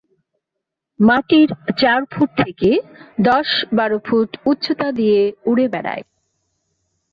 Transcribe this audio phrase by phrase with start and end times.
[0.99, 1.49] মাটির
[1.77, 2.69] চার ফুট থেকে
[3.21, 6.03] দশ-বারো ফুট উচ্চতা দিয়ে উড়ে বেড়ায়।